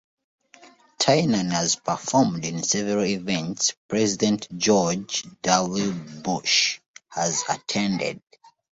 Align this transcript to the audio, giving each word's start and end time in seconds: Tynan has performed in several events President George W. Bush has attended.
Tynan 0.97 1.51
has 1.51 1.75
performed 1.75 2.43
in 2.43 2.63
several 2.63 3.05
events 3.05 3.75
President 3.87 4.47
George 4.57 5.25
W. 5.43 5.91
Bush 6.23 6.79
has 7.09 7.43
attended. 7.47 8.19